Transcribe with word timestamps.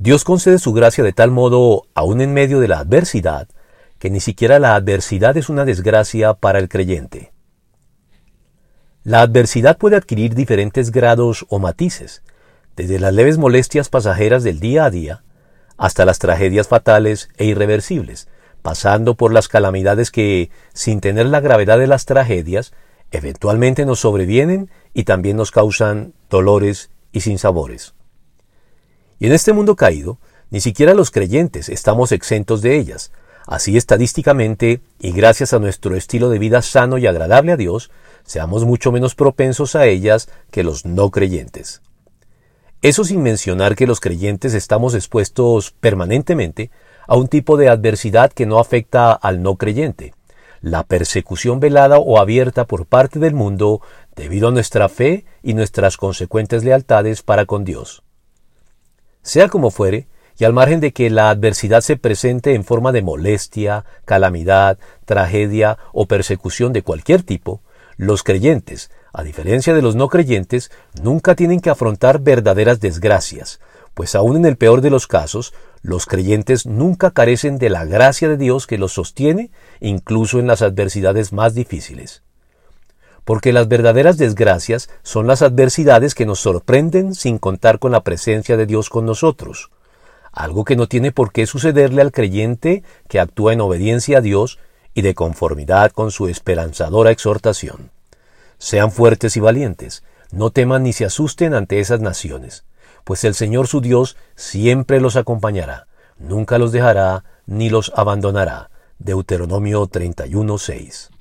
Dios 0.00 0.22
concede 0.22 0.60
su 0.60 0.72
gracia 0.72 1.02
de 1.02 1.12
tal 1.12 1.32
modo, 1.32 1.86
aun 1.92 2.20
en 2.20 2.32
medio 2.32 2.60
de 2.60 2.68
la 2.68 2.78
adversidad, 2.78 3.48
que 3.98 4.10
ni 4.10 4.20
siquiera 4.20 4.60
la 4.60 4.76
adversidad 4.76 5.36
es 5.36 5.48
una 5.48 5.64
desgracia 5.64 6.34
para 6.34 6.60
el 6.60 6.68
creyente. 6.68 7.32
La 9.02 9.22
adversidad 9.22 9.76
puede 9.76 9.96
adquirir 9.96 10.36
diferentes 10.36 10.92
grados 10.92 11.46
o 11.48 11.58
matices, 11.58 12.22
desde 12.76 13.00
las 13.00 13.12
leves 13.12 13.38
molestias 13.38 13.88
pasajeras 13.88 14.44
del 14.44 14.60
día 14.60 14.84
a 14.84 14.90
día, 14.90 15.24
hasta 15.76 16.04
las 16.04 16.20
tragedias 16.20 16.68
fatales 16.68 17.28
e 17.36 17.46
irreversibles, 17.46 18.28
pasando 18.62 19.16
por 19.16 19.32
las 19.32 19.48
calamidades 19.48 20.12
que, 20.12 20.50
sin 20.74 21.00
tener 21.00 21.26
la 21.26 21.40
gravedad 21.40 21.76
de 21.76 21.88
las 21.88 22.04
tragedias, 22.04 22.72
eventualmente 23.10 23.84
nos 23.84 23.98
sobrevienen 23.98 24.70
y 24.94 25.04
también 25.04 25.36
nos 25.36 25.50
causan 25.50 26.14
dolores 26.30 26.90
y 27.10 27.22
sinsabores. 27.22 27.94
Y 29.18 29.26
en 29.26 29.32
este 29.32 29.52
mundo 29.52 29.76
caído, 29.76 30.18
ni 30.50 30.60
siquiera 30.60 30.94
los 30.94 31.10
creyentes 31.10 31.68
estamos 31.68 32.12
exentos 32.12 32.62
de 32.62 32.76
ellas. 32.76 33.12
Así 33.46 33.76
estadísticamente, 33.76 34.80
y 35.00 35.12
gracias 35.12 35.52
a 35.52 35.58
nuestro 35.58 35.96
estilo 35.96 36.28
de 36.28 36.38
vida 36.38 36.62
sano 36.62 36.98
y 36.98 37.06
agradable 37.06 37.52
a 37.52 37.56
Dios, 37.56 37.90
seamos 38.24 38.64
mucho 38.64 38.92
menos 38.92 39.14
propensos 39.14 39.74
a 39.74 39.86
ellas 39.86 40.28
que 40.50 40.62
los 40.62 40.84
no 40.84 41.10
creyentes. 41.10 41.80
Eso 42.80 43.04
sin 43.04 43.22
mencionar 43.22 43.74
que 43.74 43.86
los 43.86 44.00
creyentes 44.00 44.54
estamos 44.54 44.94
expuestos 44.94 45.72
permanentemente 45.72 46.70
a 47.08 47.16
un 47.16 47.26
tipo 47.26 47.56
de 47.56 47.68
adversidad 47.68 48.30
que 48.32 48.46
no 48.46 48.60
afecta 48.60 49.12
al 49.12 49.42
no 49.42 49.56
creyente, 49.56 50.14
la 50.60 50.84
persecución 50.84 51.58
velada 51.58 51.98
o 51.98 52.20
abierta 52.20 52.66
por 52.66 52.86
parte 52.86 53.18
del 53.18 53.34
mundo 53.34 53.80
debido 54.14 54.48
a 54.48 54.52
nuestra 54.52 54.88
fe 54.88 55.24
y 55.42 55.54
nuestras 55.54 55.96
consecuentes 55.96 56.62
lealtades 56.62 57.22
para 57.22 57.46
con 57.46 57.64
Dios. 57.64 58.02
Sea 59.28 59.50
como 59.50 59.70
fuere, 59.70 60.08
y 60.38 60.44
al 60.46 60.54
margen 60.54 60.80
de 60.80 60.94
que 60.94 61.10
la 61.10 61.28
adversidad 61.28 61.82
se 61.82 61.98
presente 61.98 62.54
en 62.54 62.64
forma 62.64 62.92
de 62.92 63.02
molestia, 63.02 63.84
calamidad, 64.06 64.78
tragedia 65.04 65.76
o 65.92 66.06
persecución 66.06 66.72
de 66.72 66.80
cualquier 66.80 67.22
tipo, 67.22 67.60
los 67.98 68.22
creyentes, 68.22 68.90
a 69.12 69.22
diferencia 69.22 69.74
de 69.74 69.82
los 69.82 69.96
no 69.96 70.08
creyentes, 70.08 70.70
nunca 71.02 71.34
tienen 71.34 71.60
que 71.60 71.68
afrontar 71.68 72.20
verdaderas 72.20 72.80
desgracias, 72.80 73.60
pues 73.92 74.14
aun 74.14 74.38
en 74.38 74.46
el 74.46 74.56
peor 74.56 74.80
de 74.80 74.88
los 74.88 75.06
casos, 75.06 75.52
los 75.82 76.06
creyentes 76.06 76.64
nunca 76.64 77.10
carecen 77.10 77.58
de 77.58 77.68
la 77.68 77.84
gracia 77.84 78.30
de 78.30 78.38
Dios 78.38 78.66
que 78.66 78.78
los 78.78 78.94
sostiene, 78.94 79.50
incluso 79.78 80.38
en 80.38 80.46
las 80.46 80.62
adversidades 80.62 81.34
más 81.34 81.54
difíciles. 81.54 82.22
Porque 83.28 83.52
las 83.52 83.68
verdaderas 83.68 84.16
desgracias 84.16 84.88
son 85.02 85.26
las 85.26 85.42
adversidades 85.42 86.14
que 86.14 86.24
nos 86.24 86.40
sorprenden 86.40 87.14
sin 87.14 87.36
contar 87.36 87.78
con 87.78 87.92
la 87.92 88.02
presencia 88.02 88.56
de 88.56 88.64
Dios 88.64 88.88
con 88.88 89.04
nosotros, 89.04 89.70
algo 90.32 90.64
que 90.64 90.76
no 90.76 90.86
tiene 90.86 91.12
por 91.12 91.30
qué 91.30 91.44
sucederle 91.44 92.00
al 92.00 92.10
creyente 92.10 92.84
que 93.06 93.20
actúa 93.20 93.52
en 93.52 93.60
obediencia 93.60 94.16
a 94.16 94.20
Dios 94.22 94.58
y 94.94 95.02
de 95.02 95.14
conformidad 95.14 95.92
con 95.92 96.10
su 96.10 96.26
esperanzadora 96.26 97.10
exhortación. 97.10 97.90
Sean 98.56 98.90
fuertes 98.90 99.36
y 99.36 99.40
valientes, 99.40 100.04
no 100.32 100.48
teman 100.48 100.84
ni 100.84 100.94
se 100.94 101.04
asusten 101.04 101.52
ante 101.52 101.80
esas 101.80 102.00
naciones, 102.00 102.64
pues 103.04 103.24
el 103.24 103.34
Señor 103.34 103.66
su 103.66 103.82
Dios 103.82 104.16
siempre 104.36 105.02
los 105.02 105.16
acompañará, 105.16 105.86
nunca 106.16 106.56
los 106.56 106.72
dejará 106.72 107.24
ni 107.44 107.68
los 107.68 107.92
abandonará. 107.94 108.70
Deuteronomio 108.98 109.86
31:6 109.86 111.17